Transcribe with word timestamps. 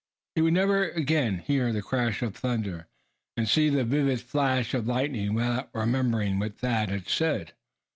He 0.33 0.41
would 0.41 0.53
never 0.53 0.89
again 0.89 1.37
hear 1.37 1.71
the 1.71 1.83
crash 1.83 2.23
of 2.23 2.35
thunder, 2.35 2.87
and 3.37 3.47
see 3.47 3.69
the 3.69 3.83
vivid 3.83 4.19
flash 4.19 4.73
of 4.73 4.87
lightning 4.87 5.35
without 5.35 5.69
remembering 5.75 6.39
what 6.39 6.57
Thad 6.57 6.89
had 6.89 7.07
said. 7.07 7.53